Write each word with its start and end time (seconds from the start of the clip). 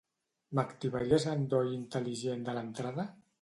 M'activaries 0.59 1.27
l'endoll 1.31 1.69
intel·ligent 1.75 2.43
de 2.49 2.57
l'entrada? 2.59 3.07